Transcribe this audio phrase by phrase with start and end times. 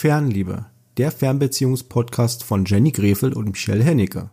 [0.00, 0.64] Fernliebe,
[0.96, 4.30] der Fernbeziehungspodcast von Jenny Grefel und Michelle Hennecke.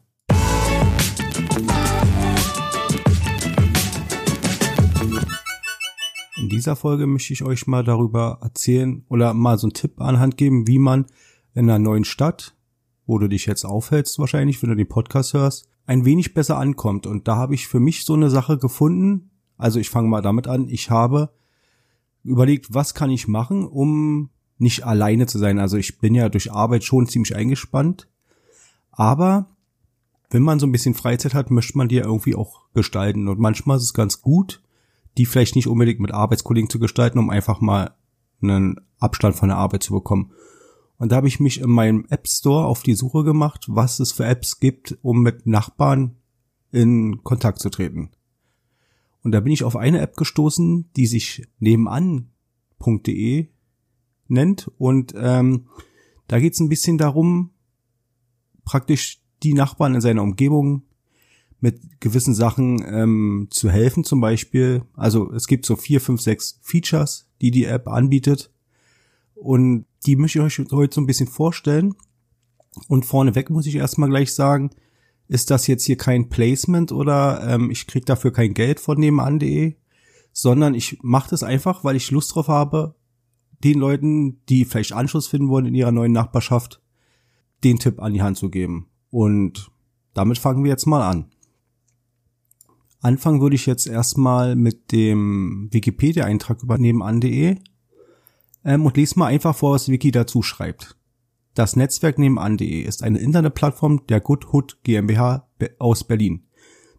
[6.38, 10.38] In dieser Folge möchte ich euch mal darüber erzählen oder mal so einen Tipp anhand
[10.38, 11.06] geben, wie man
[11.54, 12.56] in einer neuen Stadt,
[13.06, 17.06] wo du dich jetzt aufhältst wahrscheinlich, wenn du den Podcast hörst, ein wenig besser ankommt.
[17.06, 19.32] Und da habe ich für mich so eine Sache gefunden.
[19.58, 20.70] Also ich fange mal damit an.
[20.70, 21.34] Ich habe
[22.24, 25.60] überlegt, was kann ich machen, um nicht alleine zu sein.
[25.60, 28.08] Also ich bin ja durch Arbeit schon ziemlich eingespannt.
[28.92, 29.48] Aber
[30.30, 33.28] wenn man so ein bisschen Freizeit hat, möchte man die ja irgendwie auch gestalten.
[33.28, 34.62] Und manchmal ist es ganz gut,
[35.18, 37.96] die vielleicht nicht unbedingt mit Arbeitskollegen zu gestalten, um einfach mal
[38.42, 40.32] einen Abstand von der Arbeit zu bekommen.
[40.98, 44.12] Und da habe ich mich in meinem App Store auf die Suche gemacht, was es
[44.12, 46.16] für Apps gibt, um mit Nachbarn
[46.72, 48.10] in Kontakt zu treten.
[49.24, 53.48] Und da bin ich auf eine App gestoßen, die sich nebenan.de
[54.30, 54.72] nennt.
[54.78, 55.68] Und ähm,
[56.28, 57.52] da geht es ein bisschen darum,
[58.66, 60.84] praktisch die Nachbarn in seiner Umgebung
[61.60, 64.04] mit gewissen Sachen ähm, zu helfen.
[64.04, 68.52] Zum Beispiel, also es gibt so vier, fünf, sechs Features, die die App anbietet.
[69.36, 71.96] Und die möchte ich euch heute so ein bisschen vorstellen.
[72.88, 74.72] Und vorneweg muss ich erstmal gleich sagen,
[75.28, 79.76] ist das jetzt hier kein Placement oder ähm, ich krieg dafür kein Geld von nebenan.de,
[80.32, 82.96] sondern ich mache das einfach, weil ich Lust drauf habe,
[83.64, 86.82] den Leuten, die vielleicht Anschluss finden wollen in ihrer neuen Nachbarschaft,
[87.64, 88.88] den Tipp an die Hand zu geben.
[89.10, 89.72] Und
[90.14, 91.32] damit fangen wir jetzt mal an.
[93.00, 97.58] Anfangen würde ich jetzt erstmal mit dem Wikipedia-Eintrag über nebenan.de
[98.66, 100.98] ähm, und lese mal einfach vor, was Wiki dazu schreibt.
[101.54, 105.48] Das Netzwerk nebenan.de ist eine Internetplattform der Good Hood GmbH
[105.80, 106.48] aus Berlin,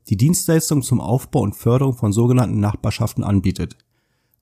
[0.09, 3.77] die Dienstleistungen zum Aufbau und Förderung von sogenannten Nachbarschaften anbietet.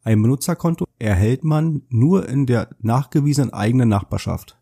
[0.06, 4.56] Ein Benutzerkonto erhält man nur in der nachgewiesenen eigenen Nachbarschaft.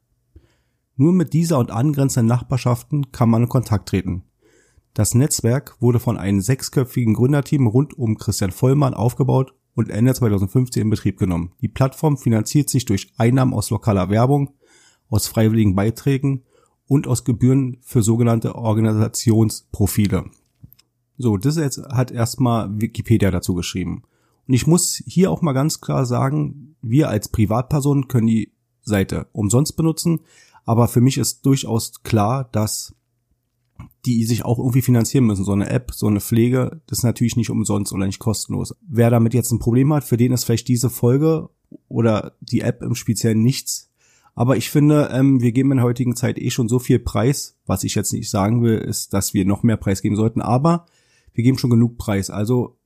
[0.97, 4.23] Nur mit dieser und angrenzenden Nachbarschaften kann man in Kontakt treten.
[4.95, 10.85] Das Netzwerk wurde von einem sechsköpfigen Gründerteam rund um Christian Vollmann aufgebaut und Ende 2015
[10.85, 11.53] in Betrieb genommen.
[11.61, 14.55] Die Plattform finanziert sich durch Einnahmen aus lokaler Werbung,
[15.11, 16.45] aus freiwilligen Beiträgen
[16.87, 20.25] und aus Gebühren für sogenannte Organisationsprofile.
[21.19, 24.05] So, das jetzt hat erstmal Wikipedia dazu geschrieben.
[24.47, 29.27] Und ich muss hier auch mal ganz klar sagen, wir als Privatpersonen können die Seite
[29.33, 30.21] umsonst benutzen,
[30.65, 32.95] aber für mich ist durchaus klar, dass
[34.05, 35.45] die sich auch irgendwie finanzieren müssen.
[35.45, 38.75] So eine App, so eine Pflege, das ist natürlich nicht umsonst oder nicht kostenlos.
[38.87, 41.49] Wer damit jetzt ein Problem hat, für den ist vielleicht diese Folge
[41.89, 43.91] oder die App im Speziellen nichts.
[44.35, 47.57] Aber ich finde, ähm, wir geben in der heutigen Zeit eh schon so viel Preis.
[47.67, 50.41] Was ich jetzt nicht sagen will, ist, dass wir noch mehr Preis geben sollten.
[50.41, 50.87] Aber
[51.33, 52.31] wir geben schon genug Preis.
[52.31, 52.77] Also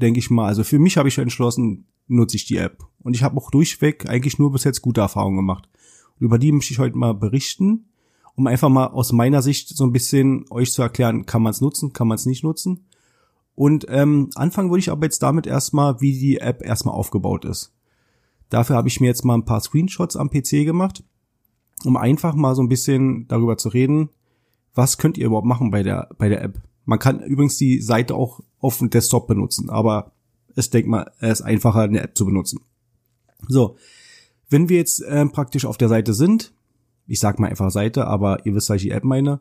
[0.00, 2.84] denke ich mal, also für mich habe ich entschlossen, nutze ich die App.
[3.00, 5.68] Und ich habe auch durchweg eigentlich nur bis jetzt gute Erfahrungen gemacht.
[6.18, 7.88] Und über die möchte ich heute mal berichten
[8.38, 11.60] um einfach mal aus meiner Sicht so ein bisschen euch zu erklären, kann man es
[11.60, 12.86] nutzen, kann man es nicht nutzen.
[13.56, 17.74] Und ähm, anfangen würde ich aber jetzt damit erstmal, wie die App erstmal aufgebaut ist.
[18.48, 21.02] Dafür habe ich mir jetzt mal ein paar Screenshots am PC gemacht,
[21.84, 24.10] um einfach mal so ein bisschen darüber zu reden,
[24.72, 26.60] was könnt ihr überhaupt machen bei der, bei der App.
[26.88, 30.12] Man kann übrigens die Seite auch auf dem Desktop benutzen, aber
[30.56, 32.60] es denkt mal, es ist einfacher, eine App zu benutzen.
[33.46, 33.76] So,
[34.48, 36.50] wenn wir jetzt äh, praktisch auf der Seite sind,
[37.06, 39.40] ich sag mal einfach Seite, aber ihr wisst, was ich die App meine,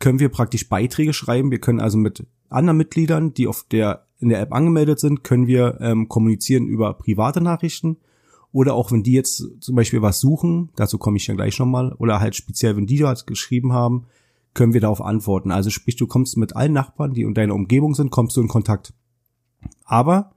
[0.00, 1.52] können wir praktisch Beiträge schreiben.
[1.52, 5.46] Wir können also mit anderen Mitgliedern, die auf der in der App angemeldet sind, können
[5.46, 7.98] wir ähm, kommunizieren über private Nachrichten
[8.50, 11.92] oder auch wenn die jetzt zum Beispiel was suchen, dazu komme ich dann gleich nochmal,
[11.98, 14.06] oder halt speziell, wenn die dort geschrieben haben,
[14.54, 15.50] können wir darauf antworten.
[15.50, 18.48] Also sprich, du kommst mit allen Nachbarn, die in deiner Umgebung sind, kommst du in
[18.48, 18.92] Kontakt.
[19.84, 20.32] Aber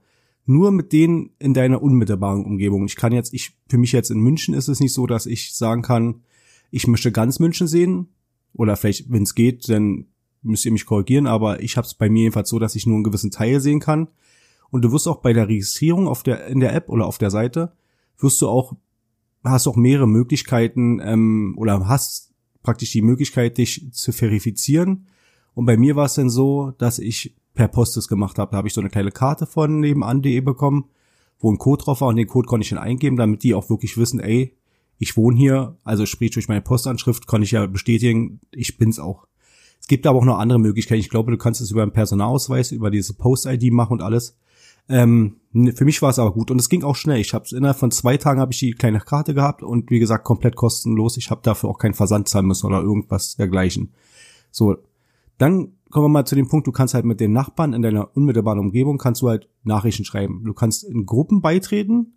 [0.46, 2.84] nur mit denen in deiner unmittelbaren Umgebung.
[2.84, 5.54] Ich kann jetzt, ich, für mich jetzt in München ist es nicht so, dass ich
[5.54, 6.22] sagen kann,
[6.70, 8.08] ich möchte ganz München sehen.
[8.52, 10.06] Oder vielleicht, wenn es geht, dann
[10.42, 12.96] müsst ihr mich korrigieren, aber ich habe es bei mir jedenfalls so, dass ich nur
[12.96, 14.08] einen gewissen Teil sehen kann.
[14.70, 17.30] Und du wirst auch bei der Registrierung auf der, in der App oder auf der
[17.30, 17.72] Seite,
[18.18, 18.74] wirst du auch,
[19.42, 22.33] hast auch mehrere Möglichkeiten ähm, oder hast
[22.64, 25.06] praktisch die Möglichkeit, dich zu verifizieren.
[25.54, 28.50] Und bei mir war es dann so, dass ich per Post das gemacht habe.
[28.50, 30.86] Da habe ich so eine kleine Karte von nebenan.de bekommen,
[31.38, 33.70] wo ein Code drauf war und den Code konnte ich dann eingeben, damit die auch
[33.70, 34.56] wirklich wissen, ey,
[34.98, 39.26] ich wohne hier, also sprich durch meine Postanschrift kann ich ja bestätigen, ich bin's auch.
[39.80, 41.00] Es gibt aber auch noch andere Möglichkeiten.
[41.00, 44.36] Ich glaube, du kannst es über einen Personalausweis, über diese Post-ID machen und alles.
[44.88, 45.36] Ähm,
[45.74, 47.20] für mich war es aber gut und es ging auch schnell.
[47.20, 50.24] Ich habe innerhalb von zwei Tagen habe ich die kleine Karte gehabt und wie gesagt
[50.24, 51.16] komplett kostenlos.
[51.16, 53.92] Ich habe dafür auch keinen Versand zahlen müssen oder irgendwas dergleichen.
[54.50, 54.76] So,
[55.38, 58.16] dann kommen wir mal zu dem Punkt, du kannst halt mit den Nachbarn in deiner
[58.16, 60.42] unmittelbaren Umgebung kannst du halt Nachrichten schreiben.
[60.44, 62.14] Du kannst in Gruppen beitreten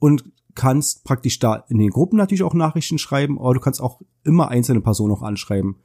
[0.00, 0.24] und
[0.56, 4.48] kannst praktisch da in den Gruppen natürlich auch Nachrichten schreiben, aber du kannst auch immer
[4.48, 5.76] einzelne Personen noch anschreiben.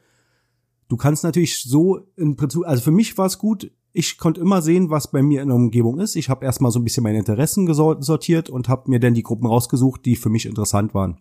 [0.87, 4.63] Du kannst natürlich so in Prinzip, also für mich war es gut, ich konnte immer
[4.63, 6.15] sehen, was bei mir in der Umgebung ist.
[6.15, 9.45] Ich habe erstmal so ein bisschen meine Interessen sortiert und habe mir dann die Gruppen
[9.45, 11.19] rausgesucht, die für mich interessant waren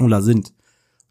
[0.00, 0.54] oder sind.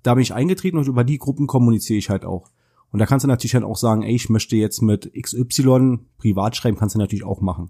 [0.01, 2.49] Da bin ich eingetreten und über die Gruppen kommuniziere ich halt auch.
[2.91, 6.55] Und da kannst du natürlich halt auch sagen, ey, ich möchte jetzt mit XY privat
[6.55, 7.69] schreiben, kannst du natürlich auch machen.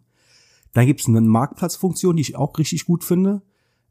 [0.74, 3.42] Dann gibt es eine Marktplatzfunktion, die ich auch richtig gut finde.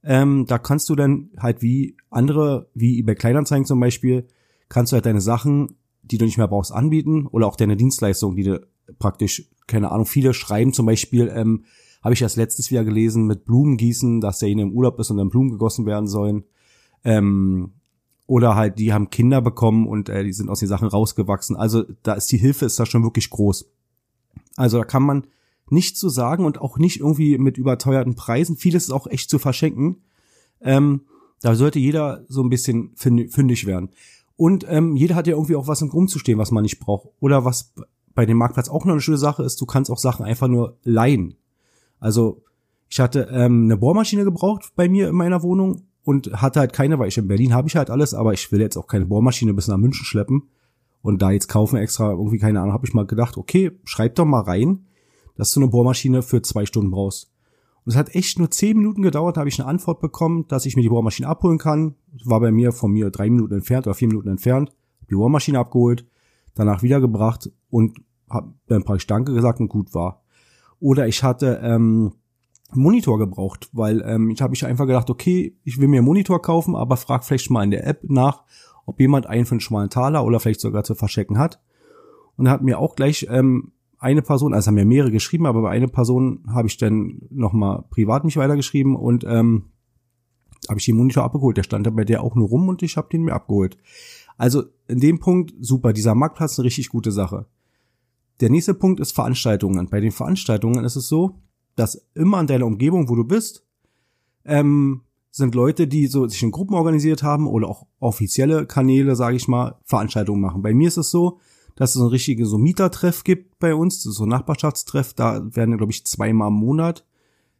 [0.03, 4.29] Ähm, da kannst du dann halt wie andere, wie bei Kleinanzeigen zum Beispiel,
[4.69, 8.37] kannst du halt deine Sachen, die du nicht mehr brauchst, anbieten oder auch deine Dienstleistungen,
[8.37, 8.67] die du
[8.99, 11.65] praktisch, keine Ahnung, viele schreiben zum Beispiel, ähm,
[12.03, 15.17] habe ich das letztes wieder gelesen, mit Blumen gießen, dass derjenige im Urlaub ist und
[15.17, 16.45] dann Blumen gegossen werden sollen.
[17.05, 17.73] Ähm,
[18.27, 21.57] oder halt, die haben Kinder bekommen und äh, die sind aus den Sachen rausgewachsen.
[21.57, 23.69] Also da ist die Hilfe ist da schon wirklich groß.
[24.57, 25.27] Also da kann man
[25.71, 28.57] nicht zu sagen und auch nicht irgendwie mit überteuerten Preisen.
[28.57, 30.03] Vieles ist auch echt zu verschenken.
[30.61, 31.03] Ähm,
[31.41, 33.91] da sollte jeder so ein bisschen fündig werden.
[34.37, 36.79] Und ähm, jeder hat ja irgendwie auch was im Grund zu stehen, was man nicht
[36.79, 37.09] braucht.
[37.21, 37.73] Oder was
[38.17, 40.79] bei dem Marktplatz auch noch eine schöne Sache ist, du kannst auch Sachen einfach nur
[40.83, 41.37] leihen.
[42.01, 42.43] Also
[42.89, 46.99] ich hatte ähm, eine Bohrmaschine gebraucht bei mir in meiner Wohnung und hatte halt keine,
[46.99, 49.55] weil ich in Berlin habe ich halt alles, aber ich will jetzt auch keine Bohrmaschine
[49.55, 50.45] bis nach München schleppen
[51.03, 54.25] und da jetzt kaufen extra irgendwie keine Ahnung, habe ich mal gedacht, okay, schreib doch
[54.25, 54.87] mal rein,
[55.37, 57.31] dass du eine Bohrmaschine für zwei Stunden brauchst.
[57.85, 60.65] Und es hat echt nur zehn Minuten gedauert, da habe ich eine Antwort bekommen, dass
[60.65, 61.95] ich mir die Bohrmaschine abholen kann.
[62.25, 64.73] War bei mir von mir drei Minuten entfernt oder vier Minuten entfernt.
[65.11, 66.07] Die Bohrmaschine abgeholt,
[66.57, 70.23] danach wiedergebracht und habe dann praktisch Danke gesagt und gut war.
[70.81, 72.13] Oder ich hatte ähm,
[72.73, 76.43] Monitor gebraucht, weil ähm, ich habe ich einfach gedacht, okay, ich will mir einen Monitor
[76.43, 78.43] kaufen, aber frag vielleicht mal in der App nach,
[78.85, 81.61] ob jemand einen für einen schmalen Taler oder vielleicht sogar zu verstecken hat.
[82.37, 85.71] Und hat mir auch gleich ähm, eine Person, also haben mir mehrere geschrieben, aber bei
[85.71, 89.67] einer Person habe ich dann nochmal privat mich weitergeschrieben und ähm,
[90.69, 91.57] habe ich den Monitor abgeholt.
[91.57, 93.79] Der stand da bei der auch nur rum und ich habe den mir abgeholt.
[94.37, 97.47] Also in dem Punkt super, dieser Marktplatz ist eine richtig gute Sache.
[98.41, 99.89] Der nächste Punkt ist Veranstaltungen.
[99.89, 101.39] Bei den Veranstaltungen ist es so,
[101.75, 103.65] dass immer in deiner Umgebung, wo du bist,
[104.45, 109.37] ähm, sind Leute, die so sich in Gruppen organisiert haben oder auch offizielle Kanäle, sage
[109.37, 110.63] ich mal, Veranstaltungen machen.
[110.63, 111.39] Bei mir ist es so,
[111.75, 115.77] dass es so ein richtiges so Mietertreff gibt bei uns, so ein Nachbarschaftstreff, da werden,
[115.77, 117.05] glaube ich, zweimal im Monat,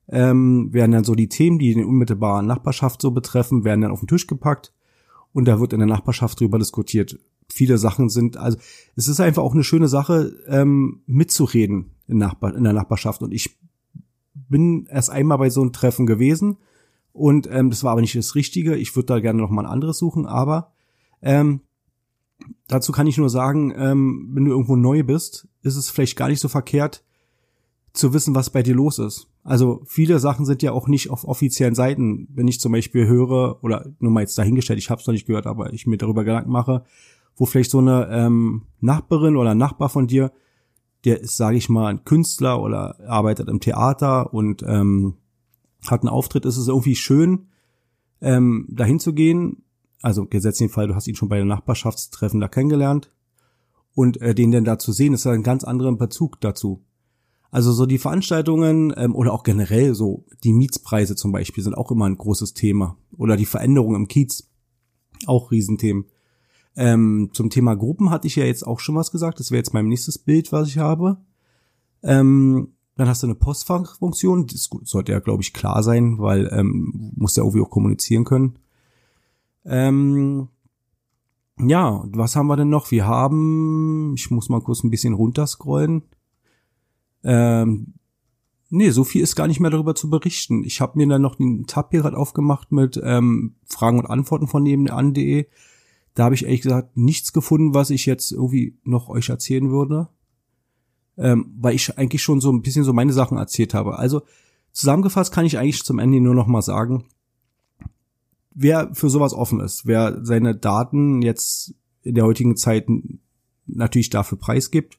[0.09, 4.01] ähm, werden dann so die Themen, die den unmittelbaren Nachbarschaft so betreffen, werden dann auf
[4.01, 4.73] den Tisch gepackt
[5.37, 7.19] und da wird in der Nachbarschaft drüber diskutiert.
[7.53, 8.57] Viele Sachen sind, also
[8.95, 13.21] es ist einfach auch eine schöne Sache, ähm, mitzureden in, Nachbar, in der Nachbarschaft.
[13.21, 13.55] Und ich
[14.33, 16.57] bin erst einmal bei so einem Treffen gewesen
[17.13, 18.77] und ähm, das war aber nicht das Richtige.
[18.77, 20.73] Ich würde da gerne noch mal ein anderes suchen, aber
[21.21, 21.61] ähm,
[22.67, 26.29] dazu kann ich nur sagen, ähm, wenn du irgendwo neu bist, ist es vielleicht gar
[26.29, 27.05] nicht so verkehrt
[27.93, 29.29] zu wissen, was bei dir los ist.
[29.47, 32.27] Also viele Sachen sind ja auch nicht auf offiziellen Seiten.
[32.35, 35.27] Wenn ich zum Beispiel höre, oder nur mal jetzt dahingestellt, ich habe es noch nicht
[35.27, 36.83] gehört, aber ich mir darüber Gedanken mache,
[37.37, 40.33] wo vielleicht so eine ähm, Nachbarin oder Nachbar von dir,
[41.05, 45.15] der ist, sage ich mal, ein Künstler oder arbeitet im Theater und ähm,
[45.87, 47.47] hat einen Auftritt, ist es irgendwie schön,
[48.21, 49.63] ähm, dahin zu gehen,
[50.03, 53.13] also gesetzt den Fall, du hast ihn schon bei den Nachbarschaftstreffen da kennengelernt
[53.95, 56.83] und äh, den denn da zu sehen, ist ein ganz anderen Bezug dazu.
[57.51, 61.91] Also so die Veranstaltungen ähm, oder auch generell so die Mietspreise zum Beispiel sind auch
[61.91, 64.51] immer ein großes Thema oder die Veränderungen im Kiez
[65.27, 66.07] auch Riesenthemen.
[66.77, 69.41] Ähm, zum Thema Gruppen hatte ich ja jetzt auch schon was gesagt.
[69.41, 71.19] Das wäre jetzt mein nächstes Bild, was ich habe.
[72.03, 74.47] Ähm, dann hast du eine Postfachfunktion.
[74.47, 78.59] Das sollte ja, glaube ich, klar sein, weil ähm, muss ja irgendwie auch kommunizieren können.
[79.65, 80.49] Ähm,
[81.59, 82.91] ja, was haben wir denn noch?
[82.91, 86.03] Wir haben, ich muss mal kurz ein bisschen runterscrollen.
[87.27, 87.95] Ähm,
[88.71, 90.63] nee, so viel ist gar nicht mehr darüber zu berichten.
[90.65, 94.47] Ich habe mir dann noch den Tab hier gerade aufgemacht mit ähm, Fragen und Antworten
[94.47, 95.47] von nebenan.de.
[96.15, 100.09] Da habe ich ehrlich gesagt nichts gefunden, was ich jetzt irgendwie noch euch erzählen würde.
[101.19, 103.99] Ähm, weil ich eigentlich schon so ein bisschen so meine Sachen erzählt habe.
[103.99, 104.23] Also
[104.73, 107.05] zusammengefasst kann ich eigentlich zum Ende nur noch mal sagen,
[108.55, 112.87] wer für sowas offen ist, wer seine Daten jetzt in der heutigen Zeit
[113.67, 114.99] natürlich dafür preisgibt,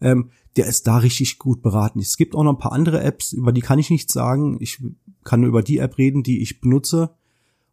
[0.00, 2.00] ähm, der ist da richtig gut beraten.
[2.00, 4.56] Es gibt auch noch ein paar andere Apps, über die kann ich nichts sagen.
[4.60, 4.82] Ich
[5.24, 7.14] kann nur über die App reden, die ich benutze.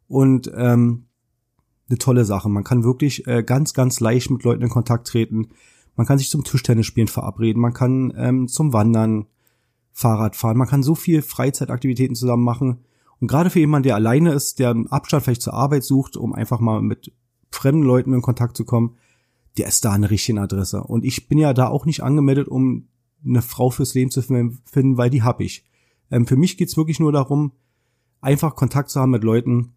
[0.06, 1.06] Und ähm,
[1.88, 2.48] eine tolle Sache.
[2.48, 5.48] Man kann wirklich äh, ganz, ganz leicht mit Leuten in Kontakt treten.
[5.96, 7.60] Man kann sich zum Tischtennisspielen verabreden.
[7.60, 9.26] Man kann ähm, zum Wandern,
[9.92, 10.56] Fahrrad fahren.
[10.56, 12.80] Man kann so viel Freizeitaktivitäten zusammen machen.
[13.20, 16.34] Und gerade für jemanden, der alleine ist, der einen Abstand vielleicht zur Arbeit sucht, um
[16.34, 17.12] einfach mal mit
[17.50, 18.96] fremden Leuten in Kontakt zu kommen,
[19.56, 20.82] der ist da eine richtige Adresse.
[20.82, 22.88] Und ich bin ja da auch nicht angemeldet, um
[23.24, 25.64] eine Frau fürs Leben zu finden, weil die hab ich.
[26.10, 27.52] Ähm, für mich geht's wirklich nur darum,
[28.20, 29.74] einfach Kontakt zu haben mit Leuten,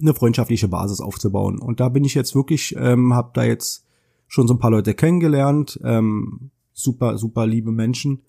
[0.00, 1.58] eine freundschaftliche Basis aufzubauen.
[1.58, 3.84] Und da bin ich jetzt wirklich, ähm, habe da jetzt
[4.28, 8.22] schon so ein paar Leute kennengelernt, ähm, super, super liebe Menschen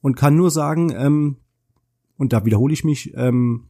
[0.00, 1.36] und kann nur sagen, ähm,
[2.16, 3.68] und da wiederhole ich mich, ähm,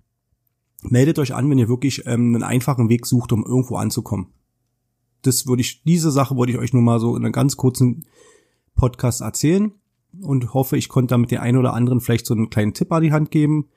[0.82, 4.28] meldet euch an, wenn ihr wirklich ähm, einen einfachen Weg sucht, um irgendwo anzukommen.
[5.26, 8.04] Das würde ich, diese Sache wollte ich euch nur mal so in einem ganz kurzen
[8.75, 9.73] Podcast erzählen
[10.21, 13.02] und hoffe, ich konnte damit den einen oder anderen vielleicht so einen kleinen Tipp an
[13.02, 13.68] die Hand geben,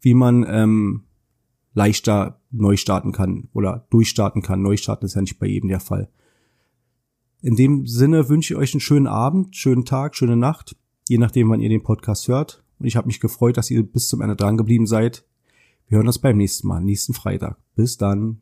[0.00, 1.04] wie man ähm,
[1.74, 4.62] leichter neu starten kann oder durchstarten kann.
[4.62, 6.08] Neustarten ist ja nicht bei jedem der Fall.
[7.42, 10.76] In dem Sinne wünsche ich euch einen schönen Abend, schönen Tag, schöne Nacht,
[11.08, 12.64] je nachdem, wann ihr den Podcast hört.
[12.78, 15.26] Und ich habe mich gefreut, dass ihr bis zum Ende dran geblieben seid.
[15.88, 17.58] Wir hören uns beim nächsten Mal, nächsten Freitag.
[17.76, 18.40] Bis dann.